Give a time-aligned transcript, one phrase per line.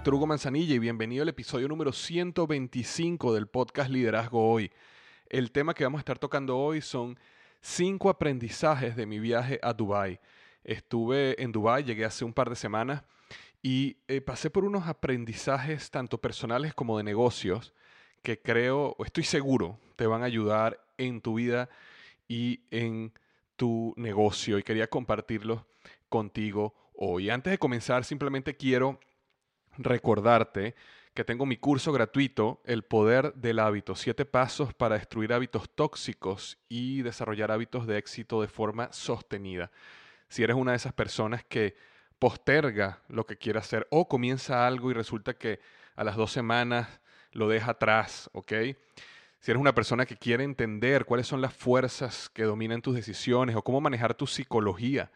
[0.00, 4.72] Víctor Hugo Manzanilla y bienvenido al episodio número 125 del podcast Liderazgo Hoy.
[5.28, 7.18] El tema que vamos a estar tocando hoy son
[7.60, 10.18] cinco aprendizajes de mi viaje a Dubái.
[10.64, 13.02] Estuve en Dubái, llegué hace un par de semanas
[13.62, 17.74] y eh, pasé por unos aprendizajes tanto personales como de negocios
[18.22, 21.68] que creo, o estoy seguro, te van a ayudar en tu vida
[22.26, 23.12] y en
[23.56, 25.60] tu negocio y quería compartirlos
[26.08, 27.28] contigo hoy.
[27.28, 28.98] Antes de comenzar, simplemente quiero
[29.78, 30.74] recordarte
[31.14, 36.58] que tengo mi curso gratuito, El Poder del Hábito, siete pasos para destruir hábitos tóxicos
[36.68, 39.70] y desarrollar hábitos de éxito de forma sostenida.
[40.28, 41.76] Si eres una de esas personas que
[42.18, 45.60] posterga lo que quiere hacer o comienza algo y resulta que
[45.96, 47.00] a las dos semanas
[47.32, 48.52] lo deja atrás, ¿ok?
[49.40, 53.56] Si eres una persona que quiere entender cuáles son las fuerzas que dominan tus decisiones
[53.56, 55.10] o cómo manejar tu psicología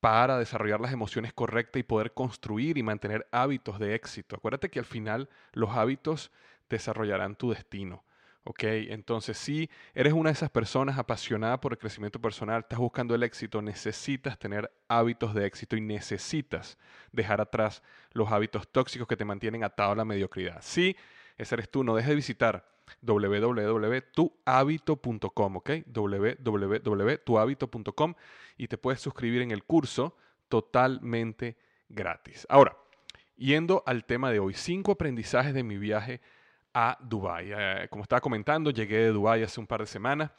[0.00, 4.36] para desarrollar las emociones correctas y poder construir y mantener hábitos de éxito.
[4.36, 6.30] Acuérdate que al final los hábitos
[6.68, 8.04] desarrollarán tu destino.
[8.44, 8.62] ¿Ok?
[8.62, 13.22] Entonces, si eres una de esas personas apasionada por el crecimiento personal, estás buscando el
[13.22, 16.78] éxito, necesitas tener hábitos de éxito y necesitas
[17.12, 17.82] dejar atrás
[18.12, 20.62] los hábitos tóxicos que te mantienen atado a la mediocridad.
[20.62, 20.96] Si
[21.36, 25.70] ese eres tú, no dejes de visitar www.tuhabito.com, ¿ok?
[25.86, 28.14] www.tuhabito.com
[28.56, 30.16] y te puedes suscribir en el curso
[30.48, 31.56] totalmente
[31.88, 32.46] gratis.
[32.48, 32.76] Ahora,
[33.36, 36.20] yendo al tema de hoy, cinco aprendizajes de mi viaje
[36.74, 37.50] a Dubái.
[37.52, 40.30] Eh, como estaba comentando, llegué de Dubái hace un par de semanas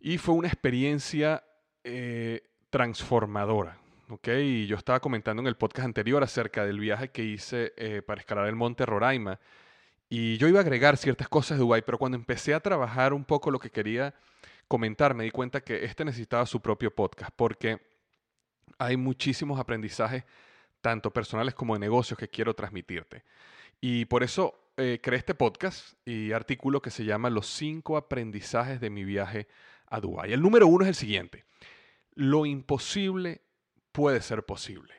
[0.00, 1.44] y fue una experiencia
[1.84, 3.78] eh, transformadora.
[4.24, 8.20] Y yo estaba comentando en el podcast anterior acerca del viaje que hice eh, para
[8.20, 9.38] escalar el monte Roraima
[10.08, 13.24] y yo iba a agregar ciertas cosas de Dubái, pero cuando empecé a trabajar un
[13.24, 14.14] poco lo que quería
[14.66, 17.80] comentar, me di cuenta que este necesitaba su propio podcast, porque
[18.78, 20.24] hay muchísimos aprendizajes,
[20.80, 23.24] tanto personales como de negocios, que quiero transmitirte.
[23.80, 28.80] Y por eso eh, creé este podcast y artículo que se llama Los cinco aprendizajes
[28.80, 29.48] de mi viaje
[29.86, 30.32] a Dubái.
[30.32, 31.44] El número uno es el siguiente.
[32.14, 33.42] Lo imposible
[33.92, 34.94] puede ser posible.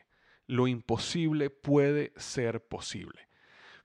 [0.48, 3.29] Lo imposible puede ser posible.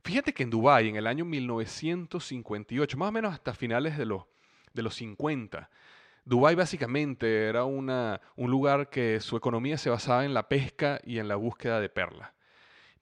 [0.04, 4.24] Fíjate que en Dubái, en el año 1958, más o menos hasta finales de los,
[4.74, 5.70] de los 50,
[6.26, 11.18] Dubái básicamente era una, un lugar que su economía se basaba en la pesca y
[11.18, 12.32] en la búsqueda de perlas.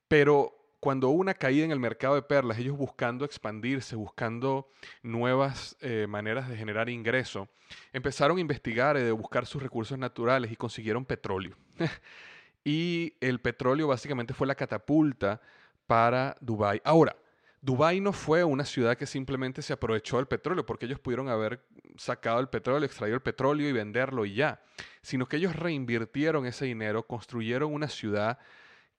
[0.06, 4.70] Pero cuando hubo una caída en el mercado de perlas, ellos buscando expandirse, buscando
[5.02, 7.48] nuevas eh, maneras de generar ingreso,
[7.92, 11.56] empezaron a investigar y a buscar sus recursos naturales y consiguieron petróleo.
[12.64, 15.40] y el petróleo básicamente fue la catapulta
[15.86, 16.80] para Dubái.
[16.84, 17.16] Ahora,
[17.60, 21.64] Dubái no fue una ciudad que simplemente se aprovechó del petróleo, porque ellos pudieron haber
[21.96, 24.60] sacado el petróleo, extraído el petróleo y venderlo y ya,
[25.00, 28.38] sino que ellos reinvirtieron ese dinero, construyeron una ciudad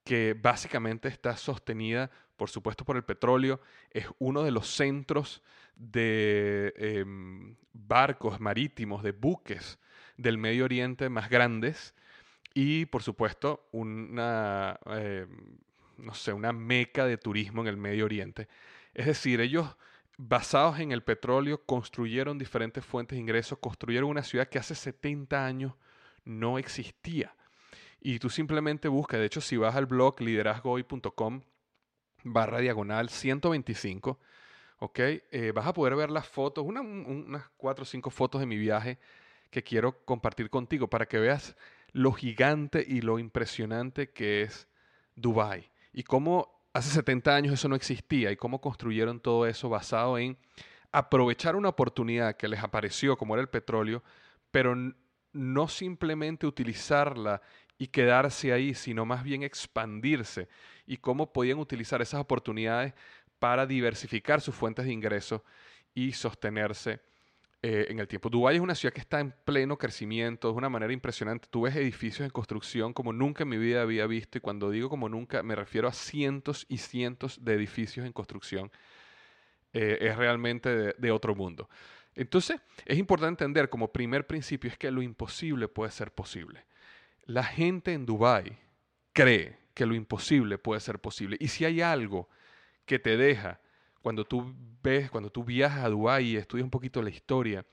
[0.05, 3.59] que básicamente está sostenida, por supuesto, por el petróleo,
[3.91, 5.41] es uno de los centros
[5.75, 9.79] de em, barcos marítimos, de buques
[10.17, 11.93] del Medio Oriente más grandes
[12.53, 15.57] y, por supuesto, una, em,
[15.97, 18.47] no sé, una meca de turismo en el Medio Oriente.
[18.93, 19.77] Es decir, ellos,
[20.17, 25.45] basados en el petróleo, construyeron diferentes fuentes de ingresos, construyeron una ciudad que hace 70
[25.45, 25.73] años
[26.25, 27.35] no existía.
[27.99, 31.41] Y tú simplemente buscas, de hecho, si vas al blog liderazgohoy.com
[32.25, 34.19] barra diagonal 125,
[34.79, 34.99] ¿ok?
[34.99, 38.99] Eh, vas a poder ver las fotos, unas cuatro o cinco fotos de mi viaje
[39.49, 41.55] que quiero compartir contigo para que veas
[41.91, 44.67] lo gigante y lo impresionante que es
[45.15, 50.17] Dubai y cómo hace 70 años eso no existía y cómo construyeron todo eso basado
[50.17, 50.37] en
[50.91, 54.03] aprovechar una oportunidad que les apareció como era el petróleo,
[54.51, 54.75] pero
[55.31, 57.41] no simplemente utilizarla
[57.77, 60.47] y quedarse ahí, sino más bien expandirse
[60.85, 62.93] y cómo podían utilizar esas oportunidades
[63.39, 65.41] para diversificar sus fuentes de ingresos
[65.93, 67.01] y sostenerse
[67.65, 68.29] eh, en el tiempo.
[68.29, 71.47] Dubái es una ciudad que está en pleno crecimiento de una manera impresionante.
[71.49, 74.89] Tú ves edificios en construcción como nunca en mi vida había visto y cuando digo
[74.89, 78.69] como nunca me refiero a cientos y cientos de edificios en construcción.
[79.71, 81.69] Eh, es realmente de otro mundo.
[82.15, 86.65] Entonces, es importante entender como primer principio es que lo imposible puede ser posible.
[87.23, 88.57] La gente en Dubái
[89.13, 91.37] cree que lo imposible puede ser posible.
[91.39, 92.27] Y si hay algo
[92.85, 93.61] que te deja
[94.03, 94.53] cuando tú
[94.83, 97.65] ves, cuando tú viajas a Dubái y estudias un poquito la historia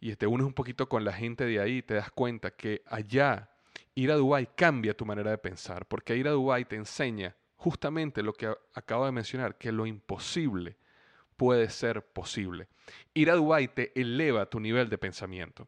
[0.00, 3.50] y te unes un poquito con la gente de ahí, te das cuenta que allá
[3.96, 8.22] ir a Dubái cambia tu manera de pensar, porque ir a Dubái te enseña justamente
[8.22, 10.76] lo que acabo de mencionar, que lo imposible
[11.36, 12.68] puede ser posible.
[13.12, 15.66] Ir a Dubái te eleva tu nivel de pensamiento.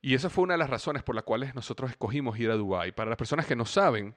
[0.00, 2.90] Y esa fue una de las razones por las cuales nosotros escogimos ir a Dubái.
[2.90, 4.16] Para las personas que no saben,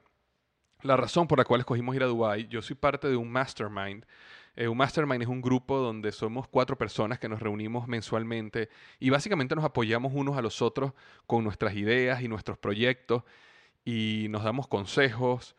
[0.82, 4.06] la razón por la cual escogimos ir a Dubái, yo soy parte de un mastermind.
[4.56, 8.70] Eh, un mastermind es un grupo donde somos cuatro personas que nos reunimos mensualmente
[9.00, 10.94] y básicamente nos apoyamos unos a los otros
[11.28, 13.24] con nuestras ideas y nuestros proyectos
[13.84, 15.56] y nos damos consejos.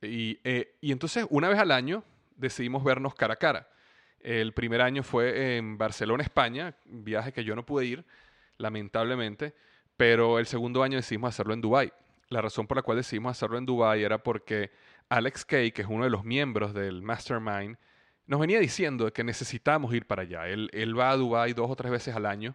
[0.00, 2.02] Y, eh, y entonces una vez al año
[2.36, 3.68] decidimos vernos cara a cara.
[4.20, 8.04] El primer año fue en Barcelona, España, viaje que yo no pude ir
[8.58, 9.54] lamentablemente,
[9.96, 11.92] pero el segundo año decidimos hacerlo en Dubai.
[12.28, 14.70] La razón por la cual decidimos hacerlo en Dubai era porque
[15.08, 17.76] Alex Kay, que es uno de los miembros del Mastermind,
[18.30, 20.46] nos venía diciendo que necesitamos ir para allá.
[20.46, 22.54] Él, él va a Dubai dos o tres veces al año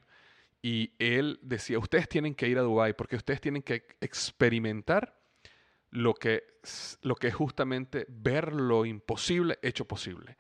[0.61, 5.19] y él decía, ustedes tienen que ir a Dubai porque ustedes tienen que experimentar
[5.89, 6.45] lo que,
[7.01, 10.37] lo que es justamente ver lo imposible hecho posible.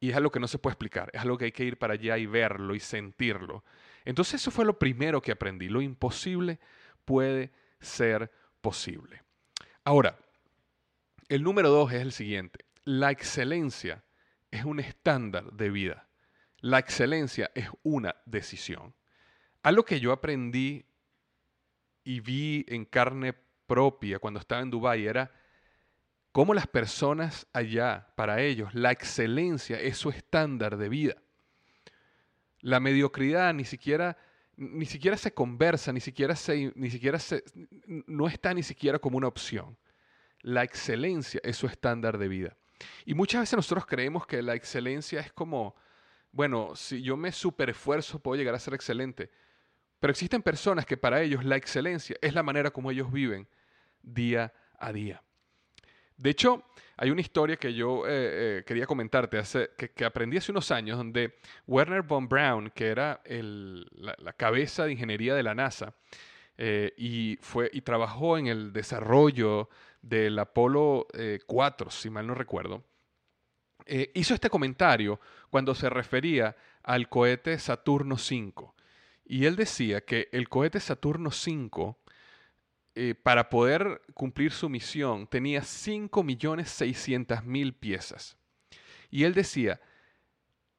[0.00, 1.92] Y es algo que no se puede explicar, es algo que hay que ir para
[1.92, 3.62] allá y verlo y sentirlo.
[4.06, 5.68] Entonces eso fue lo primero que aprendí.
[5.68, 6.58] Lo imposible
[7.04, 8.32] puede ser
[8.62, 9.24] posible.
[9.84, 10.18] Ahora,
[11.28, 12.64] el número dos es el siguiente.
[12.84, 14.02] La excelencia
[14.50, 16.08] es un estándar de vida.
[16.60, 18.94] La excelencia es una decisión.
[19.62, 20.84] Algo que yo aprendí
[22.04, 23.34] y vi en carne
[23.66, 25.30] propia cuando estaba en Dubái era
[26.32, 31.14] cómo las personas allá, para ellos, la excelencia es su estándar de vida.
[32.60, 34.16] La mediocridad ni siquiera,
[34.56, 37.42] ni siquiera se conversa, ni siquiera, se, ni siquiera se,
[37.86, 39.76] no está ni siquiera como una opción.
[40.42, 42.56] La excelencia es su estándar de vida.
[43.04, 45.74] Y muchas veces nosotros creemos que la excelencia es como,
[46.32, 49.30] bueno, si yo me superesfuerzo puedo llegar a ser excelente.
[49.98, 53.46] Pero existen personas que para ellos la excelencia es la manera como ellos viven
[54.02, 55.22] día a día.
[56.16, 56.64] De hecho,
[56.96, 58.10] hay una historia que yo eh,
[58.58, 63.22] eh, quería comentarte, hace, que, aprendí hace unos años, donde Werner von Braun, que era
[63.24, 65.94] la, cabeza de ingeniería de la NASA,
[66.58, 69.70] eh, y, fue, y trabajó en el desarrollo
[70.02, 71.06] del Apolo
[71.46, 72.84] 4, si mal no recuerdo,
[74.14, 78.74] hizo este comentario cuando se refería al cohete Saturno 5.
[79.24, 81.98] Y él decía que el cohete Saturno 5
[82.96, 88.36] eh, para poder cumplir su misión tenía 5.600.000 piezas.
[89.10, 89.80] Y él decía,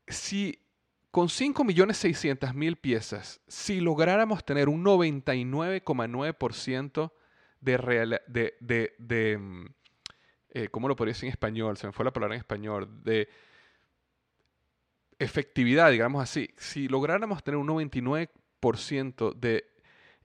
[0.07, 0.59] si
[1.11, 7.13] con 5.600.000 piezas, si lográramos tener un 99,9%
[7.61, 9.65] de, mm,
[10.49, 11.77] eh, ¿cómo lo podría decir en español?
[11.77, 13.29] Se me fue la palabra en español, de
[15.19, 16.49] efectividad, digamos así.
[16.57, 19.65] Si lográramos tener un 99% de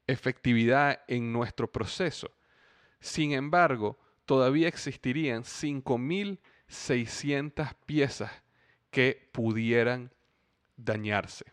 [0.07, 2.33] efectividad en nuestro proceso,
[3.01, 8.33] sin embargo, todavía existirían 5.600 piezas
[8.91, 10.11] que pudieran
[10.77, 11.45] dañarse.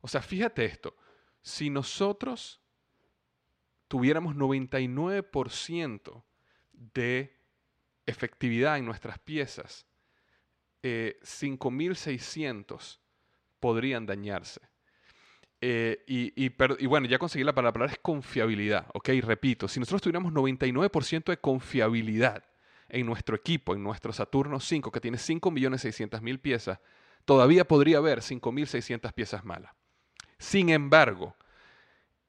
[0.00, 0.96] O sea, fíjate esto,
[1.42, 2.60] si nosotros
[3.88, 6.22] tuviéramos 99%
[6.72, 7.36] de
[8.06, 9.86] efectividad en nuestras piezas,
[10.82, 12.98] 5.600 eh,
[13.58, 14.60] podrían dañarse.
[15.60, 19.08] Eh, y, bueno, ya conseguí la palabra, la palabra es confiabilidad, ¿ok?
[19.22, 22.44] Repito, si nosotros tuviéramos 99% de confiabilidad
[22.88, 26.78] en nuestro equipo, en nuestro Saturno 5, que tiene 5.600.000 piezas,
[27.24, 29.72] todavía podría haber 5.600 piezas malas.
[30.38, 31.34] Sin embargo,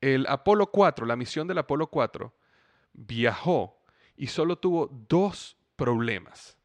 [0.02, 2.34] el Apolo 4, la misión del Apolo 4,
[2.94, 3.82] viajó
[4.16, 6.58] y solo tuvo dos problemas,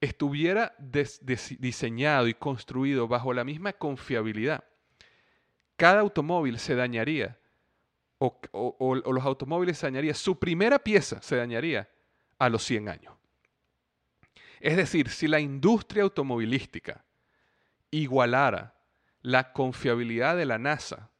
[0.00, 4.64] estuviera diseñado y construido bajo la misma confiabilidad,
[5.76, 7.38] cada automóvil se dañaría,
[8.22, 11.88] o, los automóviles se dañarían, su primera pieza se dañaría
[12.38, 13.14] a los 100 años.
[14.60, 17.04] Es decir, si la industria automovilística
[17.90, 18.76] igualara
[19.22, 21.10] la confiabilidad de la NASA,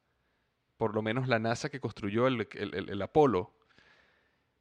[0.77, 3.53] por lo menos la NASA que construyó el, Apolo,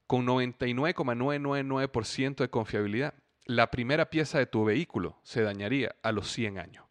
[0.08, 3.14] con 99,999% de confiabilidad,
[3.46, 6.86] la primera pieza de tu vehículo se dañaría a los 100 años.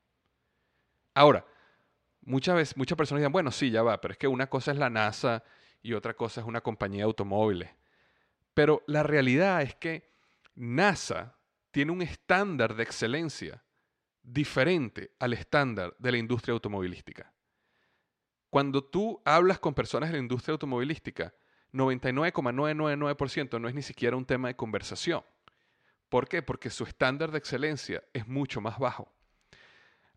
[1.15, 1.45] Ahora,
[2.23, 4.79] muchas veces, muchas personas dicen, bueno, sí, ya va, pero es que una cosa es
[4.79, 5.43] la NASA
[5.83, 7.71] y otra cosa es una compañía de automóviles.
[8.55, 10.11] Pero la realidad es que
[10.55, 11.37] NASA
[11.71, 13.63] tiene un estándar de excelencia
[14.23, 17.33] diferente al estándar de la industria automovilística.
[18.51, 21.33] Cuando tú hablas con personas de la industria automovilística,
[21.73, 25.23] 99,999% no es ni siquiera un tema de conversación.
[26.09, 26.43] ¿Por qué?
[26.43, 29.13] Porque su estándar de excelencia es mucho más bajo.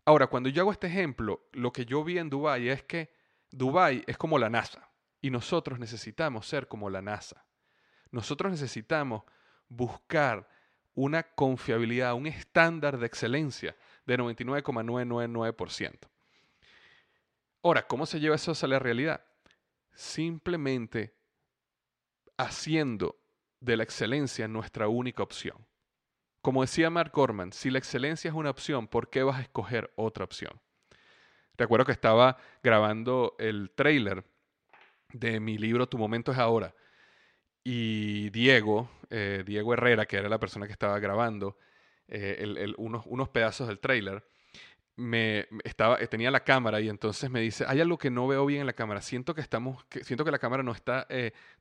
[0.04, 3.12] Ahora, cuando yo hago este ejemplo, lo que yo vi en Dubái es que
[3.50, 7.46] Dubái es como la NASA y nosotros necesitamos ser como la NASA.
[8.10, 9.22] Nosotros necesitamos
[9.68, 10.48] buscar
[10.94, 16.08] una confiabilidad, un estándar de excelencia de 99,999%.
[17.62, 19.24] Ahora, ¿cómo se lleva eso a la realidad?
[19.94, 21.14] Simplemente
[22.36, 23.16] haciendo
[23.60, 25.66] de la excelencia nuestra única opción.
[26.44, 29.90] Como decía Mark Gorman, si la excelencia es una opción, ¿por qué vas a escoger
[29.96, 30.60] otra opción?
[31.56, 34.26] Recuerdo que estaba grabando el trailer
[35.14, 36.74] de mi libro Tu momento es ahora
[37.64, 41.56] y Diego, eh, Diego Herrera, que era la persona que estaba grabando
[42.08, 44.22] eh, unos, pedazos del trailer,
[44.96, 48.44] me estaba, eh, tenía la cámara y entonces me dice, hay algo que no veo
[48.44, 51.08] bien en la cámara, siento que, estamos, siento que la cámara no está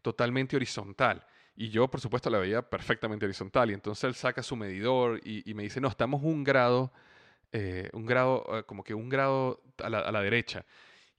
[0.02, 1.25] totalmente horizontal.
[1.55, 3.72] Y yo, por supuesto, la veía perfectamente horizontal.
[3.72, 6.91] Y entonces él saca su medidor y, me dice, no, estamos un grado,
[7.93, 10.65] un grado, como que un grado a la, a la derecha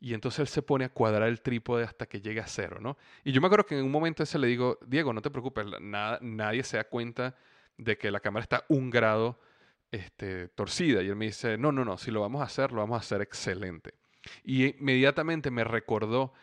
[0.05, 2.99] y entonces él se pone a cuadrar el trípode hasta que llegue a cero, ¿no?
[3.25, 5.65] Y yo me acuerdo que en un momento ese le digo, Diego, no te preocupes,
[5.81, 7.35] nada, nadie se da cuenta
[7.79, 9.41] de que la cámara está un grado
[9.91, 11.03] este, torcida.
[11.03, 13.01] Y él me dice, no, no, no, si lo vamos a hacer, lo vamos a
[13.01, 13.95] hacer excelente.
[14.45, 16.35] Y inmediatamente me recordó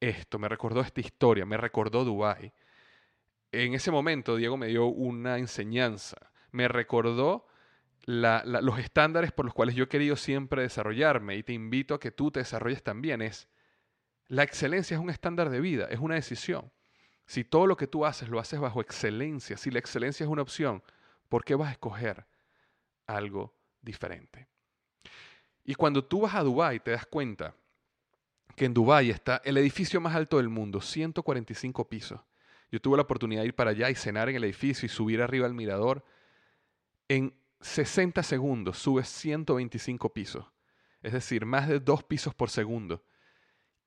[0.00, 2.50] esto, me recordó esta historia, me recordó Dubái.
[3.52, 6.16] En ese momento Diego me dio una enseñanza,
[6.52, 7.46] me recordó
[8.06, 12.10] los estándares por los cuales yo he querido siempre desarrollarme y te invito a que
[12.10, 13.48] tú te desarrolles también es,
[14.28, 16.70] la excelencia es un estándar de vida, es una decisión.
[17.26, 20.42] Si todo lo que tú haces lo haces bajo excelencia, si la excelencia es una
[20.42, 20.82] opción,
[21.28, 22.26] ¿por qué vas a escoger
[23.06, 24.48] algo diferente?
[25.64, 27.54] Y cuando tú vas a Dubái te das cuenta
[28.56, 32.20] que en Dubái está el edificio más alto del mundo, 145 pisos.
[32.70, 35.22] Yo tuve la oportunidad de ir para allá y cenar en el edificio y subir
[35.22, 36.04] arriba al mirador.
[37.08, 40.46] En 60 segundos subes 125 pisos,
[41.02, 43.04] es decir, más de dos pisos por segundo.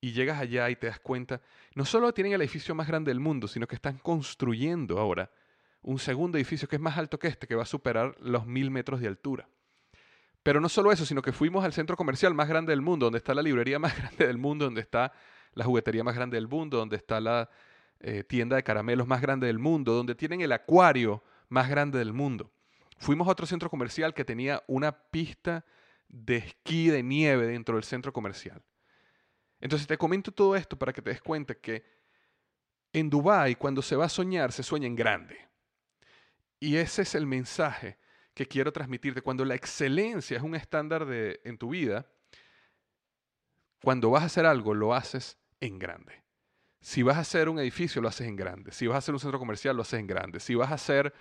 [0.01, 1.41] Y llegas allá y te das cuenta,
[1.75, 5.31] no solo tienen el edificio más grande del mundo, sino que están construyendo ahora
[5.81, 8.69] un segundo edificio que es más alto que este, que va a superar los mil
[8.69, 9.47] metros de altura.
[10.41, 13.17] Pero no solo eso, sino que fuimos al centro comercial más grande del mundo, donde
[13.17, 15.13] está la librería más grande del mundo, donde está
[15.53, 17.49] la juguetería más grande del mundo, donde está la
[18.03, 22.11] eh, tienda de caramelos más grande del mundo, donde tienen el acuario más grande del
[22.11, 22.51] mundo.
[22.97, 25.65] Fuimos a otro centro comercial que tenía una pista
[26.09, 28.61] de esquí de nieve dentro del centro comercial.
[29.61, 31.85] Entonces te comento todo esto para que te des cuenta que
[32.91, 35.37] en Dubái cuando se va a soñar se sueña en grande.
[36.59, 37.97] Y ese es el mensaje
[38.33, 39.21] que quiero transmitirte.
[39.21, 42.05] Cuando la excelencia es un estándar de, en tu vida,
[43.81, 46.22] cuando vas a hacer algo, lo haces en grande.
[46.83, 48.73] Si vas a hacer un edificio, lo haces en grande.
[48.73, 50.41] Si vas a hacer un centro comercial, lo haces en grande.
[50.41, 51.13] Si vas a hacer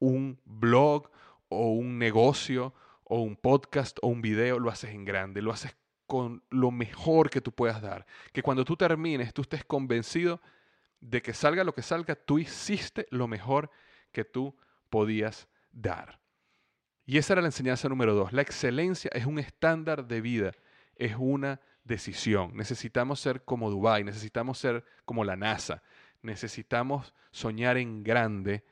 [0.00, 1.08] un blog
[1.48, 5.42] o un negocio o un podcast o un video, lo haces en grande.
[5.42, 5.76] Lo haces
[6.08, 8.04] con lo mejor que tú puedas dar.
[8.32, 10.40] Que cuando tú termines, tú estés convencido
[11.00, 13.70] de que salga lo que salga, tú hiciste lo mejor
[14.10, 14.56] que tú
[14.90, 16.18] podías dar.
[17.04, 18.32] Y esa era la enseñanza número dos.
[18.32, 20.50] La excelencia es un estándar de vida,
[20.96, 22.56] es una decisión.
[22.56, 25.82] Necesitamos ser como Dubai, necesitamos ser como la NASA,
[26.22, 28.64] necesitamos soñar en grande,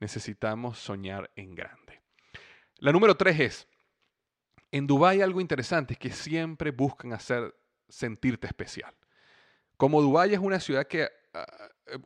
[0.00, 2.00] necesitamos soñar en grande.
[2.78, 3.68] La número tres es,
[4.70, 7.54] en Dubai algo interesante es que siempre buscan hacer
[7.88, 8.94] sentirte especial.
[9.76, 11.46] Como Dubai es una ciudad que ah,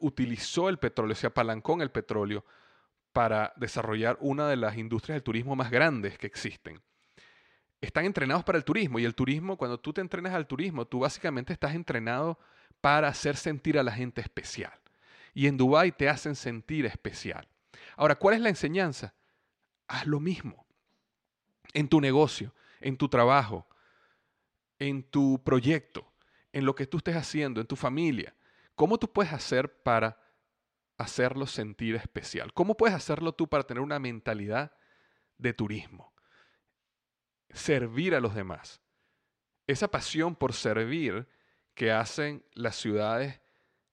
[0.00, 2.44] utilizó el petróleo, se apalancó en el petróleo,
[3.12, 6.82] para desarrollar una de las industrias del turismo más grandes que existen.
[7.86, 10.98] Están entrenados para el turismo y el turismo, cuando tú te entrenas al turismo, tú
[10.98, 12.36] básicamente estás entrenado
[12.80, 14.72] para hacer sentir a la gente especial.
[15.32, 17.46] Y en Dubái te hacen sentir especial.
[17.96, 19.14] Ahora, ¿cuál es la enseñanza?
[19.86, 20.66] Haz lo mismo.
[21.74, 23.68] En tu negocio, en tu trabajo,
[24.80, 26.12] en tu proyecto,
[26.52, 28.34] en lo que tú estés haciendo, en tu familia.
[28.74, 30.18] ¿Cómo tú puedes hacer para
[30.98, 32.52] hacerlo sentir especial?
[32.52, 34.72] ¿Cómo puedes hacerlo tú para tener una mentalidad
[35.38, 36.15] de turismo?
[37.50, 38.80] Servir a los demás.
[39.66, 41.26] Esa pasión por servir
[41.74, 43.40] que hacen las ciudades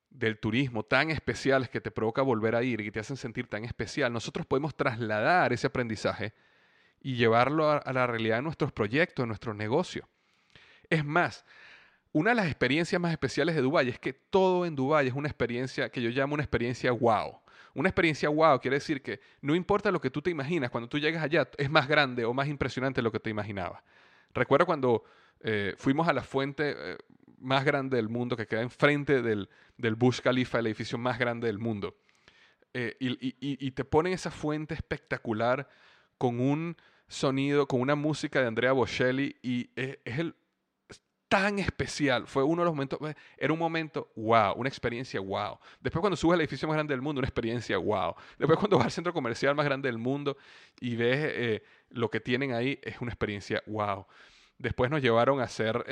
[0.10, 3.48] del turismo tan especiales que te provoca volver a ir y que te hacen sentir
[3.48, 6.34] tan especial, nosotros podemos trasladar ese aprendizaje
[7.02, 10.08] y llevarlo a, la realidad de nuestros proyectos, de nuestros negocios.
[10.90, 11.44] Es más,
[12.12, 15.28] una de las experiencias más especiales de Dubái es que todo en Dubái es una
[15.28, 17.42] experiencia que yo llamo una experiencia wow.
[17.74, 21.00] Una experiencia wow quiere decir que no importa lo que tú te imaginas, cuando tú
[21.00, 23.82] llegas allá es más grande o más impresionante de lo que te imaginabas.
[24.34, 25.03] Recuerda cuando
[25.39, 26.98] eh, fuimos a la fuente eh,
[27.39, 31.48] más grande del mundo que queda enfrente del, del Bush Khalifa, el edificio más grande
[31.48, 31.98] del mundo.
[32.75, 35.70] Eh, y, te ponen esa fuente espectacular
[36.18, 36.76] con un
[37.08, 40.36] sonido, con una música de Andrea Bocelli y es el
[41.34, 42.28] tan especial.
[42.28, 45.58] Fue uno de los momentos, eh, era un momento wow, una experiencia wow.
[45.82, 48.13] Después cuando subes al edificio más grande del mundo, una experiencia wow.
[48.38, 50.38] Después cuando vas al centro comercial más grande del mundo
[50.80, 54.06] y ves eh, lo que tienen ahí, es una experiencia wow.
[54.60, 55.84] Después nos llevaron a hacer...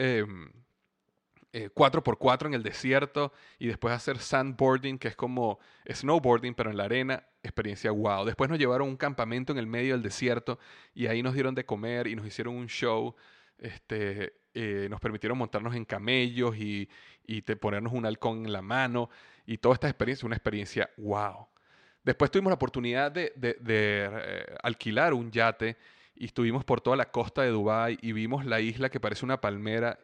[1.54, 5.58] 4x4 em, eh, en el desierto y después hacer sandboarding, que es como
[5.92, 8.26] snowboarding, pero en la arena, experiencia wow.
[8.26, 10.60] Después nos llevaron a un campamento en el medio del desierto
[10.94, 13.16] y ahí nos dieron de comer y nos hicieron un show.
[13.58, 16.90] Este, eh, nos permitieron montarnos en camellos y,
[17.46, 19.10] te, ponernos un halcón en la mano
[19.46, 21.48] y toda esta experiencia, una experiencia wow.
[22.04, 25.78] Después tuvimos la oportunidad de, eh, alquilar un yate
[26.16, 29.40] y estuvimos por toda la costa de Dubái y vimos la isla que parece una
[29.40, 30.00] palmera.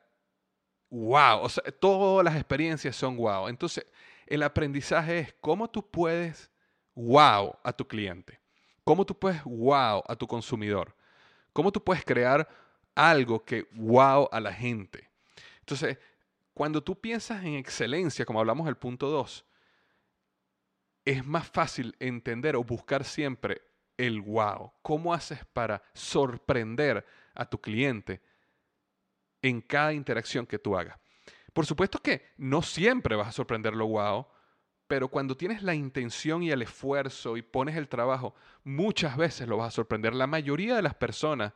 [0.90, 1.48] ¡Wow!
[1.80, 3.50] Todas las experiencias son wow.
[3.50, 3.86] Entonces,
[4.28, 6.50] el aprendizaje es cómo tú puedes
[6.96, 8.40] wow a tu cliente,
[8.84, 10.96] cómo tú puedes wow a tu consumidor,
[11.52, 12.48] cómo tú puedes crear
[12.98, 15.08] algo que wow a la gente.
[15.60, 16.00] Entonces,
[16.54, 19.46] cuando tú piensas en excelencia, como hablamos del punto 2,
[21.06, 23.62] es más fácil entender o buscar siempre
[23.98, 24.74] el wow.
[24.82, 27.06] ¿Cómo haces para sorprender
[27.36, 28.20] a tu cliente
[29.44, 31.00] en cada interacción que tú hagas?
[31.54, 34.26] Por supuesto que no siempre vas a sorprenderlo wow,
[34.88, 38.34] pero cuando tienes la intención y el esfuerzo y pones el trabajo,
[38.64, 40.16] muchas veces lo vas a sorprender.
[40.16, 41.54] La mayoría de las personas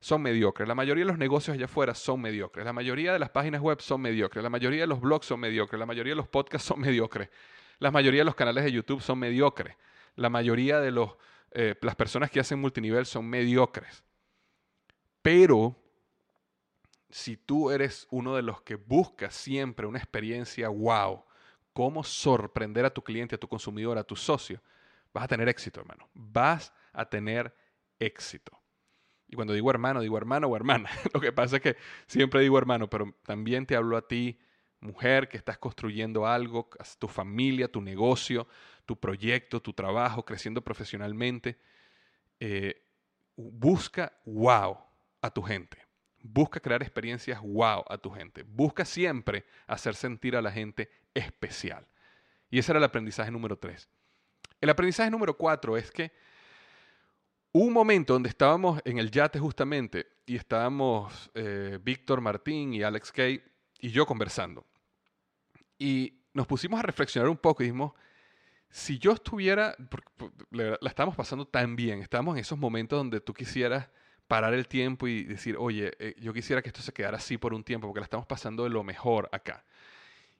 [0.00, 0.68] son mediocres.
[0.68, 2.64] La mayoría de los negocios allá afuera son mediocres.
[2.64, 4.42] La mayoría de las páginas web son mediocres.
[4.42, 5.78] La mayoría de los blogs son mediocres.
[5.78, 7.30] La mayoría de los podcasts son mediocres.
[7.78, 9.76] La mayoría de los canales de YouTube son mediocres.
[10.16, 11.16] La mayoría de los,
[11.52, 14.04] eh, las personas que hacen multinivel son mediocres.
[15.22, 15.76] Pero
[17.10, 21.24] si tú eres uno de los que busca siempre una experiencia wow,
[21.72, 24.60] cómo sorprender a tu cliente, a tu consumidor, a tu socio,
[25.12, 26.08] vas a tener éxito, hermano.
[26.14, 27.54] Vas a tener
[27.98, 28.57] éxito.
[29.28, 30.90] Y cuando digo hermano, digo hermano o hermana.
[31.14, 34.38] Lo que pasa es que siempre digo hermano, pero también te hablo a ti,
[34.80, 38.48] mujer, que estás construyendo algo, tu familia, tu negocio,
[38.86, 41.58] tu proyecto, tu trabajo, creciendo profesionalmente.
[42.40, 42.82] Eh,
[43.36, 44.78] busca wow
[45.20, 45.78] a tu gente.
[46.20, 48.42] Busca crear experiencias wow a tu gente.
[48.42, 51.86] Busca siempre hacer sentir a la gente especial.
[52.50, 53.88] Y ese era el aprendizaje número tres.
[54.60, 56.12] El aprendizaje número cuatro es que
[57.52, 63.12] un momento donde estábamos en el yate justamente y estábamos eh, Víctor Martín y Alex
[63.12, 63.42] Kay
[63.80, 64.66] y yo conversando.
[65.78, 67.92] Y nos pusimos a reflexionar un poco y dijimos,
[68.70, 69.74] si yo estuviera,
[70.50, 73.88] la estamos pasando tan bien, estamos en esos momentos donde tú quisieras
[74.26, 77.54] parar el tiempo y decir, oye, eh, yo quisiera que esto se quedara así por
[77.54, 79.64] un tiempo, porque la estamos pasando de lo mejor acá.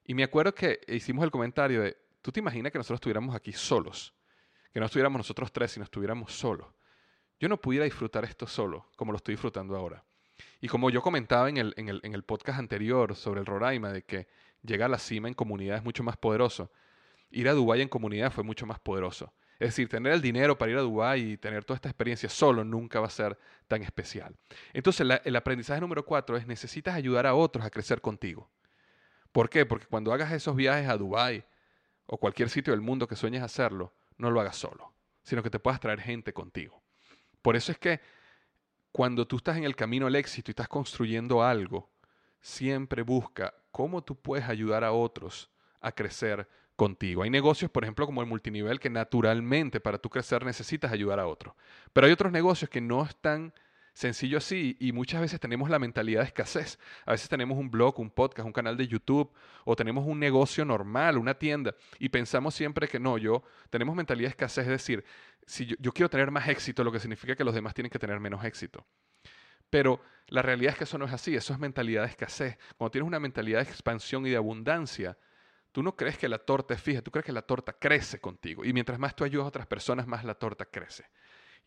[0.04, 3.52] Y me acuerdo que hicimos el comentario de, ¿tú te imaginas que nosotros estuviéramos aquí
[3.52, 4.14] solos?
[4.72, 6.66] Que no estuviéramos nosotros tres, sino estuviéramos solos.
[7.40, 10.04] Yo no pudiera disfrutar esto solo, como lo estoy disfrutando ahora.
[10.60, 13.92] Y como yo comentaba en el, en el, en el podcast anterior sobre el Roraima,
[13.92, 14.26] de que
[14.62, 16.70] llegar a la cima en comunidad es mucho más poderoso,
[17.30, 19.32] ir a Dubái en comunidad fue mucho más poderoso.
[19.58, 22.62] Es decir, tener el dinero para ir a Dubái y tener toda esta experiencia solo
[22.62, 24.36] nunca va a ser tan especial.
[24.72, 28.48] Entonces, el aprendizaje número cuatro es necesitas ayudar a otros a crecer contigo.
[29.32, 29.66] ¿Por qué?
[29.66, 31.44] Porque cuando hagas esos viajes a Dubái
[32.06, 35.58] o cualquier sitio del mundo que sueñes hacerlo, no lo hagas solo, sino que te
[35.58, 36.80] puedas traer gente contigo.
[37.42, 38.00] Por eso es que
[38.92, 41.90] cuando tú estás en el camino al éxito y estás construyendo algo,
[42.40, 47.22] siempre busca cómo tú puedes ayudar a otros a crecer contigo.
[47.22, 51.26] Hay negocios, por ejemplo, como el multinivel, que naturalmente para tú crecer necesitas ayudar a
[51.26, 51.56] otro.
[51.92, 53.52] Pero hay otros negocios que no están
[53.98, 56.78] sencillo así y muchas veces tenemos la mentalidad de escasez.
[57.04, 59.32] A veces tenemos un blog, un podcast, un canal de YouTube
[59.64, 64.28] o tenemos un negocio normal, una tienda y pensamos siempre que no, yo tenemos mentalidad
[64.28, 65.04] de escasez, es decir,
[65.44, 68.20] si yo, quiero tener más éxito, lo que significa que los demás tienen que tener
[68.20, 68.86] menos éxito.
[69.68, 72.56] Pero la realidad es que eso no es así, eso es mentalidad de escasez.
[72.76, 75.18] Cuando tienes una mentalidad de expansión y de abundancia,
[75.70, 78.64] Tú no crees que la torta es fija, tú crees que la torta crece contigo.
[78.64, 81.04] Y mientras más tú ayudas a otras personas, más la torta crece.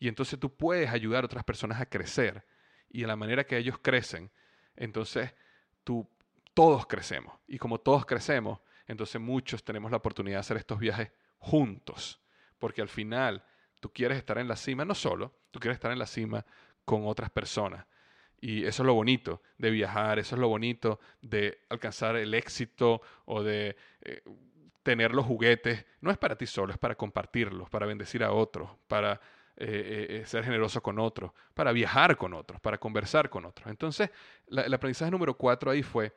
[0.02, 2.44] Y entonces tú puedes ayudar a otras personas a crecer.
[2.90, 4.32] Y de la manera que ellos crecen,
[4.74, 5.32] entonces
[5.84, 6.10] tú,
[6.54, 7.38] todos crecemos.
[7.46, 12.20] Y como todos crecemos, entonces muchos tenemos la oportunidad de hacer estos viajes juntos.
[12.58, 13.44] Porque al final
[13.78, 16.44] tú quieres estar en la cima, no solo, tú quieres estar en la cima
[16.84, 17.86] con otras personas.
[18.40, 23.02] Y eso es lo bonito de viajar, eso es lo bonito de alcanzar el éxito
[23.26, 24.20] o de eh,
[24.82, 25.86] tener los juguetes.
[26.00, 29.20] No es para ti solo, es para compartirlos, para bendecir a otros, para
[29.56, 33.68] eh, eh, ser generoso con otros, para viajar con otros, para conversar con otros.
[33.68, 34.10] Entonces,
[34.48, 36.12] el aprendizaje número cuatro ahí fue,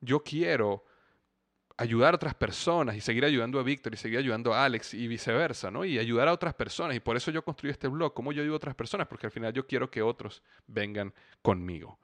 [0.00, 0.84] yo quiero
[1.78, 5.06] ayudar a otras personas y seguir ayudando a Víctor y seguir ayudando a Alex y
[5.08, 5.84] viceversa, ¿no?
[5.84, 6.96] Y ayudar a otras personas.
[6.96, 9.32] Y por eso yo construí este blog, cómo yo ayudo a otras personas, porque al
[9.32, 11.98] final yo quiero que otros vengan conmigo.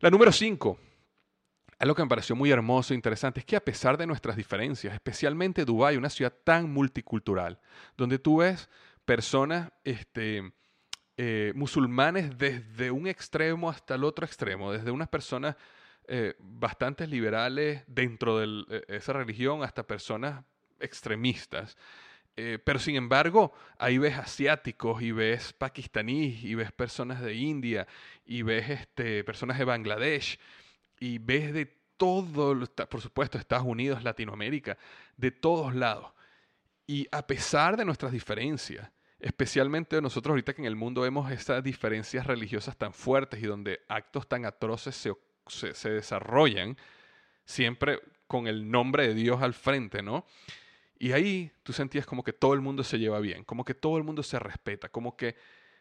[0.00, 0.78] La número cinco,
[1.78, 4.92] algo que me pareció muy hermoso e interesante, es que a pesar de nuestras diferencias,
[4.94, 7.60] especialmente Dubái, una ciudad tan multicultural,
[7.96, 8.68] donde tú ves
[9.04, 10.52] personas este,
[11.16, 15.56] eh, musulmanes desde un extremo hasta el otro extremo, desde unas personas
[16.08, 20.44] eh, bastantes liberales dentro de eh, esa religión, hasta personas
[20.80, 21.76] extremistas.
[22.34, 27.86] Pero sin embargo, ahí ves asiáticos y ves pakistaníes y ves personas de India
[28.24, 30.38] y ves este, personas de Bangladesh
[30.98, 31.66] y ves de
[31.98, 34.78] todo, por supuesto, Estados Unidos, Latinoamérica,
[35.18, 36.10] de todos lados.
[36.92, 41.64] Y a pesar de nuestras diferencias, especialmente nosotros ahorita que en el mundo vemos esas
[41.64, 45.12] diferencias religiosas tan fuertes y donde actos tan atroces se
[45.46, 46.76] se, desarrollan
[47.46, 50.26] siempre con el nombre de Dios al frente, ¿no?
[50.98, 53.96] Y ahí tú sentías como que todo el mundo se lleva bien, como que todo
[53.96, 55.36] el mundo se respeta, como que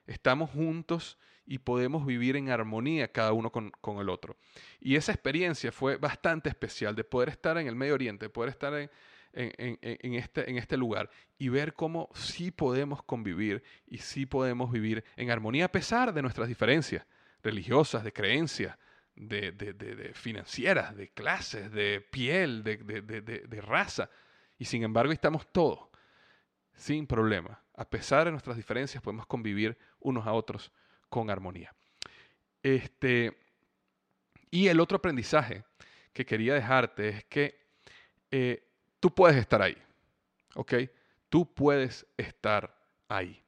[0.07, 4.37] estamos juntos y podemos vivir en armonía cada uno con, el otro.
[4.79, 8.49] Y esa experiencia fue bastante especial de poder estar en el Medio Oriente, de poder
[8.49, 8.89] estar en,
[9.33, 15.03] en, este, en este lugar y ver cómo sí podemos convivir y sí podemos vivir
[15.15, 17.05] en armonía a pesar de nuestras diferencias
[17.43, 18.77] religiosas, de creencias,
[19.15, 24.09] de, financieras, de clases, de piel, de, raza.
[24.57, 25.89] Y sin embargo estamos todos
[26.73, 27.61] sin problema.
[27.75, 30.71] A pesar de nuestras diferencias podemos convivir unos a otros
[31.09, 31.73] con armonía.
[32.63, 33.37] Este,
[34.49, 35.63] y el otro aprendizaje
[36.13, 37.61] que quería dejarte es que
[38.29, 38.70] eh,
[39.01, 39.77] tú puedes estar ahí.
[40.55, 40.73] ¿Ok?
[41.27, 42.73] Tú puedes estar
[43.09, 43.43] ahí.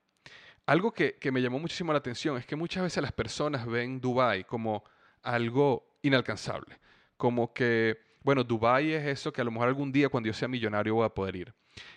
[0.66, 4.02] Algo que, que, me llamó muchísimo la atención es que muchas veces las personas ven
[4.02, 4.84] Dubai como
[5.22, 6.78] algo inalcanzable.
[7.16, 10.50] Como que, bueno, Dubai es eso que a lo mejor algún día cuando yo sea
[10.50, 11.54] millonario voy a poder ir.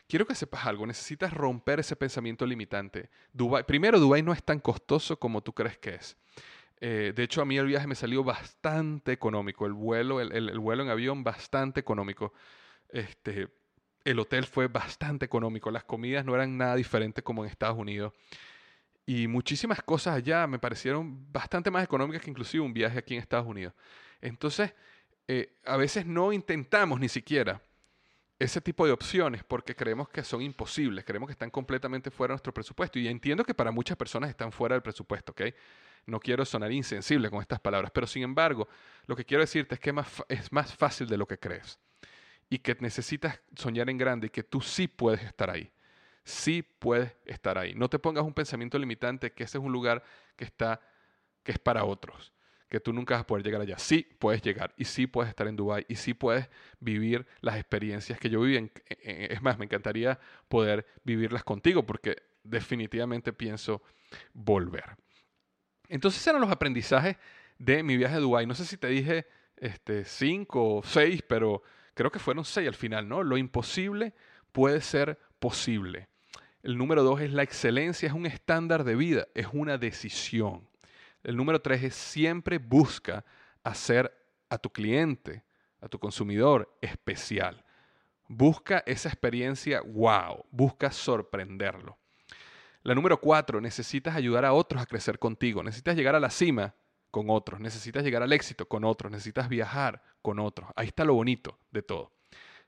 [0.09, 3.11] Quiero que sepas algo, necesitas romper ese pensamiento limitante.
[3.33, 6.17] Dubai, primero, Dubai no es tan costoso como tú crees que es.
[6.81, 9.67] Eh, de hecho, a mí el viaje me salió bastante económico.
[9.67, 12.33] El vuelo, el, vuelo en avión, bastante económico.
[12.91, 13.49] Este,
[14.05, 15.71] el hotel fue bastante económico.
[15.71, 18.13] Las comidas no eran nada diferentes como en Estados Unidos.
[19.05, 23.21] Y muchísimas cosas allá me parecieron bastante más económicas que inclusive un viaje aquí en
[23.21, 23.73] Estados Unidos.
[24.21, 24.75] Entonces,
[25.29, 27.61] eh, a veces no intentamos ni siquiera
[28.39, 32.35] ese tipo de opciones porque creemos que son imposibles, creemos que están completamente fuera de
[32.35, 32.99] nuestro presupuesto.
[32.99, 35.43] Y entiendo que para muchas personas están fuera del presupuesto, ¿ok?
[36.07, 38.69] No quiero sonar insensible con estas palabras, pero sin embargo,
[39.07, 39.93] lo que quiero decirte es que
[40.29, 41.79] es más fácil de lo que crees.
[42.49, 45.71] Y que necesitas soñar en grande y que tú sí puedes estar ahí.
[46.25, 47.75] Sí puedes estar ahí.
[47.75, 50.03] No te pongas un pensamiento limitante que ese es un lugar
[50.37, 50.81] que está
[51.47, 52.33] que es para otros,
[52.69, 53.79] que tú nunca vas a poder llegar allá.
[53.79, 56.49] Sí puedes llegar y sí puedes estar en Dubai y sí puedes
[56.81, 58.71] vivir las experiencias que yo viví.
[59.01, 63.81] es más, me encantaría poder vivirlas contigo porque definitivamente pienso
[64.33, 64.97] volver.
[65.89, 67.17] Entonces eran los aprendizajes
[67.59, 68.47] de mi viaje a Dubái.
[68.47, 71.63] No sé si te dije este, cinco o seis, pero
[71.97, 73.23] creo que fueron seis al final, ¿no?
[73.25, 74.13] Lo imposible
[74.53, 76.09] puede ser posible.
[76.63, 80.69] El número dos es la excelencia, es un estándar de vida, es una decisión.
[81.25, 83.25] El número tres es siempre busca
[83.65, 84.13] hacer
[84.51, 85.43] a tu cliente,
[85.81, 87.65] a tu consumidor especial.
[88.29, 91.97] Busca esa experiencia wow, busca sorprenderlo.
[92.83, 95.63] La número cuatro, necesitas ayudar a otros a crecer contigo.
[95.63, 96.75] Necesitas llegar a la cima
[97.17, 97.61] con otros.
[97.61, 99.11] Necesitas llegar al éxito con otros.
[99.11, 100.69] Necesitas viajar con otros.
[100.77, 102.13] Ahí está lo bonito de todo.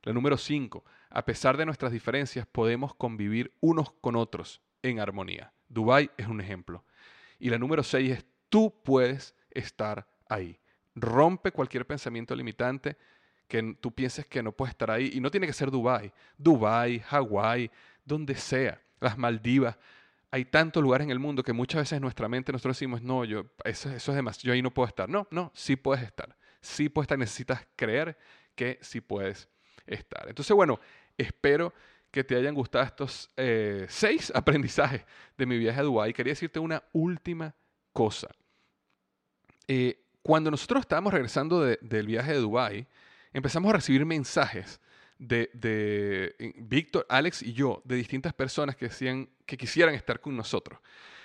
[0.05, 5.53] La número cinco, a pesar de nuestras diferencias, podemos convivir unos con otros en armonía.
[5.69, 6.83] Dubai es un ejemplo.
[7.39, 10.59] Y la número seis es, tú puedes estar ahí.
[10.95, 12.97] Rompe cualquier pensamiento limitante
[13.49, 15.11] que tú pienses que no puedes estar ahí.
[15.13, 16.11] Y no tiene que ser Dubai.
[16.39, 17.71] Dubai, Hawái,
[18.03, 18.81] donde sea.
[18.99, 19.77] Las Maldivas
[20.31, 23.47] hay tantos lugares en el mundo que muchas veces nuestra mente nosotros decimos, no, yo,
[23.65, 25.09] eso, eso es demasiado, yo ahí no puedo estar.
[25.09, 26.37] No, no, sí puedes estar.
[26.61, 28.19] Sí puedes estar, necesitas creer
[28.55, 29.49] que sí puedes
[29.87, 30.29] estar.
[30.29, 30.81] Entonces, bueno,
[31.17, 31.73] espero
[32.11, 35.05] que te hayan gustado estos eh, seis aprendizajes
[35.37, 36.13] de mi viaje a Dubái.
[36.13, 37.55] Quería decirte una última
[37.93, 38.29] cosa.
[39.67, 42.87] Eh, cuando nosotros estábamos regresando del viaje de Dubái,
[43.33, 44.81] empezamos a recibir mensajes
[45.19, 50.81] de, Víctor, Alex y yo, de distintas personas que decían quisieran estar con nosotros.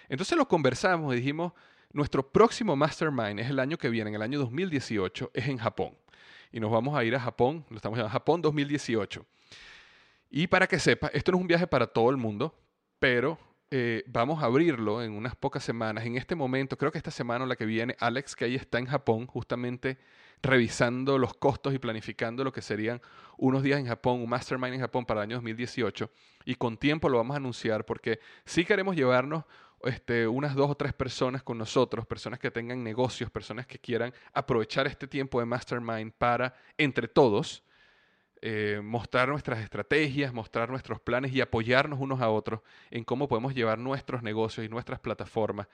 [0.10, 1.54] Entonces lo conversamos y dijimos,
[1.92, 5.96] nuestro próximo mastermind es el año que viene, en el año 2018, es en Japón.
[6.52, 9.26] Y nos vamos a ir a Japón, lo estamos llamando Japón 2018.
[10.30, 12.56] Y para que sepa, esto no es un viaje para todo el mundo,
[13.00, 13.38] pero
[13.70, 16.06] eh, vamos a abrirlo en unas pocas semanas.
[16.06, 18.80] En este momento, creo que esta semana o la que viene, Alex, que ahí está
[18.80, 19.98] en Japón, justamente
[20.44, 23.02] revisando los costos y planificando lo que serían
[23.38, 26.12] unos días en Japón, un mastermind en Japón para el año 2018.
[26.46, 29.46] Y con tiempo lo vamos a anunciar porque sí queremos llevarnos
[29.84, 34.14] este, unas dos o tres personas con nosotros, personas que tengan negocios, personas que quieran
[34.34, 37.64] aprovechar este tiempo de mastermind para, entre todos,
[38.42, 42.60] eh, mostrar nuestras estrategias, mostrar nuestros planes y apoyarnos unos a otros
[42.92, 45.68] en cómo podemos llevar nuestros negocios y nuestras plataformas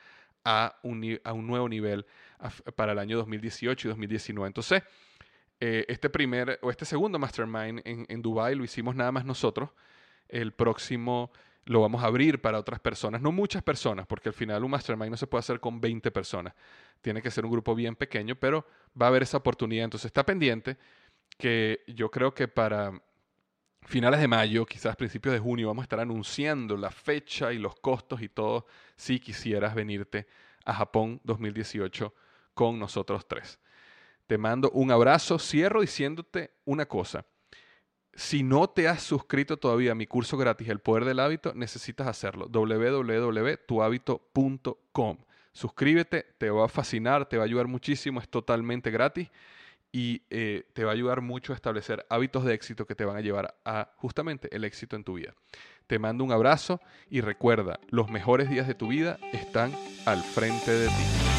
[0.44, 2.06] a un, a un nuevo nivel
[2.76, 4.48] para el año 2018 y 2019.
[4.48, 4.84] Entonces,
[5.60, 9.70] eh, este primer o este segundo mastermind en, en Dubai lo hicimos nada más nosotros.
[10.28, 11.32] El próximo
[11.66, 15.12] lo vamos a abrir para otras personas, no muchas personas, porque al final un mastermind
[15.12, 16.56] no se puede hacer con 20 personas.
[17.02, 18.66] Tiene que ser un grupo bien pequeño, pero
[19.00, 19.84] va a haber esa oportunidad.
[19.84, 20.78] Entonces está pendiente
[21.38, 23.00] que yo creo que para
[23.84, 27.76] finales de mayo, quizás principios de junio, vamos a estar anunciando la fecha y los
[27.80, 30.28] costos y todo si quisieras venirte
[30.66, 32.14] a Japón 2018
[32.54, 33.60] con nosotros tres.
[34.28, 37.26] Te mando un abrazo, cierro diciéndote una cosa.
[38.14, 42.06] Si no te has suscrito todavía a mi curso gratis El Poder del Hábito, necesitas
[42.08, 42.48] hacerlo.
[42.48, 45.18] www.tuhabito.com.
[45.52, 49.30] Suscríbete, te va a fascinar, te va a ayudar muchísimo, es totalmente gratis
[49.92, 53.18] y eh, te va a ayudar mucho a establecer hábitos de éxito que te van
[53.18, 55.34] a llevar a justamente el éxito en tu vida.
[55.88, 59.74] Te mando un abrazo y recuerda, los mejores días de tu vida están
[60.06, 61.39] al frente de ti.